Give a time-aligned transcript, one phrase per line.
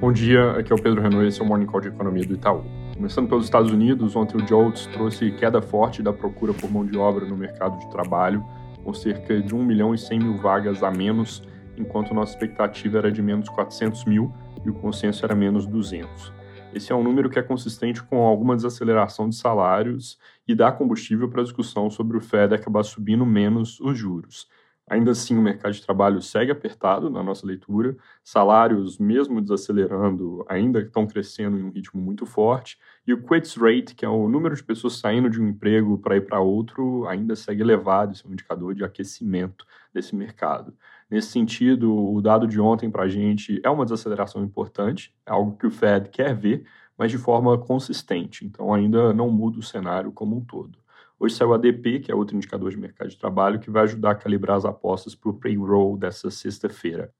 [0.00, 2.32] Bom dia, aqui é o Pedro Renault, esse é o Morning Call de Economia do
[2.32, 2.64] Itaú.
[2.94, 6.96] Começando pelos Estados Unidos, ontem o JOLTS trouxe queda forte da procura por mão de
[6.96, 8.42] obra no mercado de trabalho,
[8.82, 11.42] com cerca de 1 milhão e 100 mil vagas a menos,
[11.76, 14.32] enquanto nossa expectativa era de menos 400 mil
[14.64, 16.32] e o consenso era menos 200.
[16.72, 21.28] Esse é um número que é consistente com alguma desaceleração de salários e dá combustível
[21.28, 24.48] para a discussão sobre o Fed acabar subindo menos os juros.
[24.90, 30.80] Ainda assim, o mercado de trabalho segue apertado na nossa leitura, salários, mesmo desacelerando, ainda
[30.80, 32.76] estão crescendo em um ritmo muito forte,
[33.06, 36.16] e o quits rate, que é o número de pessoas saindo de um emprego para
[36.16, 39.64] ir para outro, ainda segue elevado, isso é um indicador de aquecimento
[39.94, 40.74] desse mercado.
[41.08, 45.56] Nesse sentido, o dado de ontem para a gente é uma desaceleração importante, é algo
[45.56, 46.66] que o Fed quer ver,
[46.98, 50.80] mas de forma consistente, então ainda não muda o cenário como um todo.
[51.22, 54.12] Hoje saiu o ADP, que é outro indicador de mercado de trabalho, que vai ajudar
[54.12, 57.12] a calibrar as apostas para o payroll dessa sexta-feira.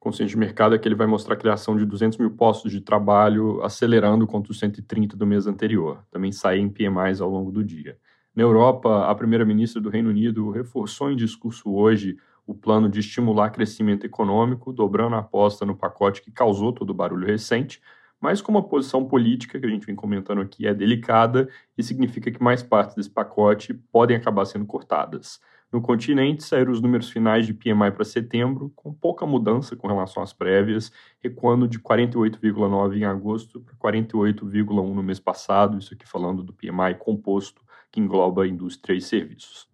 [0.00, 2.70] O consenso de mercado é que ele vai mostrar a criação de 200 mil postos
[2.70, 6.04] de trabalho, acelerando contra os 130 do mês anterior.
[6.08, 7.98] Também sai em PMIs ao longo do dia.
[8.32, 13.50] Na Europa, a primeira-ministra do Reino Unido reforçou em discurso hoje o plano de estimular
[13.50, 17.82] crescimento econômico, dobrando a aposta no pacote que causou todo o barulho recente,
[18.20, 22.30] mas como a posição política que a gente vem comentando aqui é delicada e significa
[22.30, 25.40] que mais partes desse pacote podem acabar sendo cortadas.
[25.70, 30.22] No continente, saíram os números finais de PMI para setembro, com pouca mudança com relação
[30.22, 36.42] às prévias, recuando de 48,9 em agosto para 48,1 no mês passado, isso aqui falando
[36.42, 39.68] do PMI composto, que engloba indústria e serviços.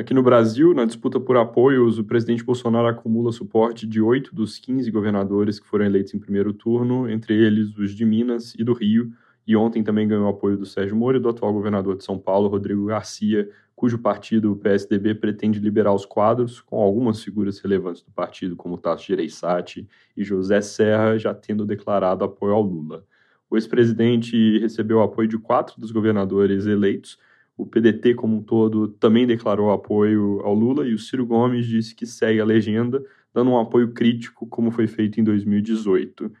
[0.00, 4.58] Aqui no Brasil, na disputa por apoios, o presidente Bolsonaro acumula suporte de oito dos
[4.58, 8.72] 15 governadores que foram eleitos em primeiro turno, entre eles os de Minas e do
[8.72, 9.12] Rio,
[9.46, 12.48] e ontem também ganhou apoio do Sérgio Moro e do atual governador de São Paulo,
[12.48, 18.10] Rodrigo Garcia, cujo partido, o PSDB, pretende liberar os quadros, com algumas figuras relevantes do
[18.10, 23.04] partido, como Tasso Gereissati e José Serra, já tendo declarado apoio ao Lula.
[23.50, 27.18] O ex-presidente recebeu o apoio de quatro dos governadores eleitos,
[27.60, 31.94] o PDT como um todo também declarou apoio ao Lula e o Ciro Gomes disse
[31.94, 33.04] que segue a legenda,
[33.34, 36.32] dando um apoio crítico, como foi feito em 2018.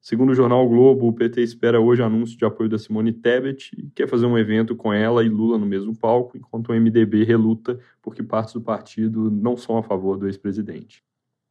[0.00, 3.88] Segundo o jornal Globo, o PT espera hoje anúncio de apoio da Simone Tebet e
[3.94, 7.78] quer fazer um evento com ela e Lula no mesmo palco, enquanto o MDB reluta
[8.02, 11.02] porque partes do partido não são a favor do ex-presidente.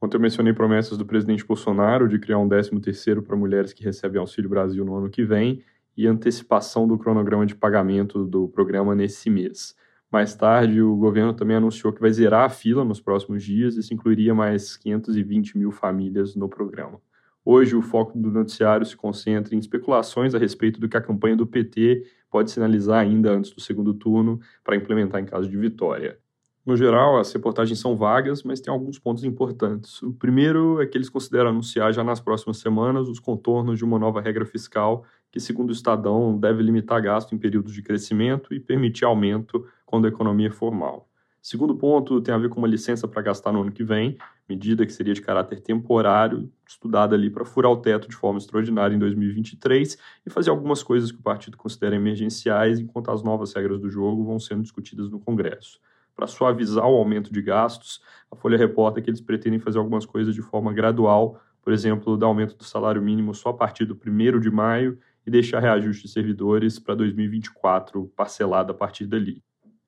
[0.02, 4.20] Ontem eu mencionei promessas do presidente Bolsonaro de criar um 13º para mulheres que recebem
[4.20, 5.64] Auxílio Brasil no ano que vem,
[5.96, 9.76] e antecipação do cronograma de pagamento do programa nesse mês.
[10.12, 13.80] Mais tarde, o governo também anunciou que vai zerar a fila nos próximos dias, e
[13.80, 17.02] isso incluiria mais 520 mil famílias no programa.
[17.44, 21.36] Hoje, o foco do noticiário se concentra em especulações a respeito do que a campanha
[21.36, 26.18] do PT pode sinalizar ainda antes do segundo turno para implementar em caso de vitória.
[26.66, 30.02] No geral, as reportagens são vagas, mas tem alguns pontos importantes.
[30.02, 34.00] O primeiro é que eles consideram anunciar já nas próximas semanas os contornos de uma
[34.00, 38.60] nova regra fiscal que, segundo o Estadão, deve limitar gasto em períodos de crescimento e
[38.60, 41.10] permitir aumento quando a economia for mal.
[41.42, 44.16] Segundo ponto tem a ver com uma licença para gastar no ano que vem,
[44.48, 48.96] medida que seria de caráter temporário, estudada ali para furar o teto de forma extraordinária
[48.96, 53.82] em 2023 e fazer algumas coisas que o partido considera emergenciais, enquanto as novas regras
[53.82, 55.80] do jogo vão sendo discutidas no Congresso
[56.16, 58.00] para suavizar o aumento de gastos,
[58.32, 62.28] a Folha reporta que eles pretendem fazer algumas coisas de forma gradual, por exemplo, dar
[62.28, 66.12] aumento do salário mínimo só a partir do 1 de maio e deixar reajuste de
[66.12, 69.42] servidores para 2024 parcelado a partir dali.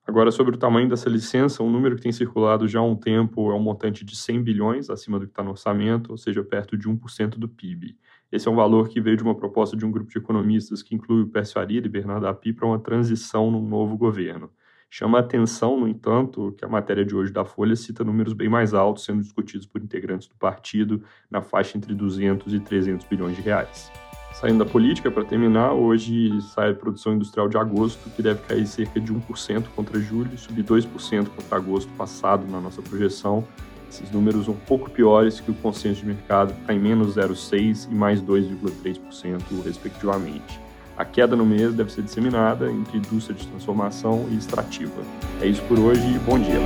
[0.07, 3.51] Agora, sobre o tamanho dessa licença, um número que tem circulado já há um tempo
[3.51, 6.77] é um montante de 100 bilhões, acima do que está no orçamento, ou seja, perto
[6.77, 7.97] de 1% do PIB.
[8.31, 10.93] Esse é um valor que veio de uma proposta de um grupo de economistas que
[10.93, 14.51] inclui o Pércio Arida e Bernardo Api para uma transição num novo governo.
[14.91, 18.47] Chama a atenção, no entanto, que a matéria de hoje da Folha cita números bem
[18.47, 23.35] mais altos sendo discutidos por integrantes do partido, na faixa entre 200 e 300 bilhões
[23.35, 23.91] de reais.
[24.39, 28.67] Saindo da política, para terminar, hoje sai a produção industrial de agosto, que deve cair
[28.67, 33.47] cerca de 1% contra julho e subir 2% contra agosto passado na nossa projeção.
[33.89, 37.95] Esses números um pouco piores que o consenso de mercado, está em menos 0,6% e
[37.95, 40.59] mais 2,3%, respectivamente.
[40.97, 45.01] A queda no mês deve ser disseminada entre indústria de transformação e extrativa.
[45.41, 46.59] É isso por hoje e bom dia.